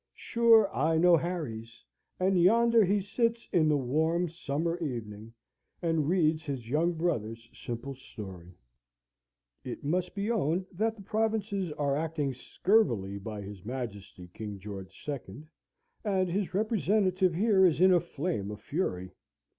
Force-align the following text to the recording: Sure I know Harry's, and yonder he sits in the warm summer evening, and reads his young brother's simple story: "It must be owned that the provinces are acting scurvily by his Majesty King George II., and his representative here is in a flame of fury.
Sure 0.15 0.75
I 0.75 0.97
know 0.97 1.15
Harry's, 1.15 1.85
and 2.19 2.35
yonder 2.41 2.83
he 2.83 3.01
sits 3.01 3.47
in 3.53 3.69
the 3.69 3.77
warm 3.77 4.27
summer 4.29 4.79
evening, 4.79 5.31
and 5.79 6.09
reads 6.09 6.43
his 6.43 6.67
young 6.71 6.93
brother's 6.93 7.47
simple 7.53 7.93
story: 7.93 8.57
"It 9.63 9.83
must 9.83 10.15
be 10.15 10.31
owned 10.31 10.65
that 10.71 10.95
the 10.95 11.03
provinces 11.03 11.71
are 11.73 11.95
acting 11.95 12.33
scurvily 12.33 13.19
by 13.19 13.43
his 13.43 13.63
Majesty 13.63 14.27
King 14.33 14.57
George 14.57 15.07
II., 15.07 15.43
and 16.03 16.29
his 16.29 16.55
representative 16.55 17.35
here 17.35 17.63
is 17.63 17.79
in 17.79 17.93
a 17.93 17.99
flame 17.99 18.49
of 18.49 18.59
fury. 18.59 19.11